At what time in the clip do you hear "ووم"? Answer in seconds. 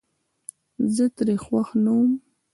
1.95-2.11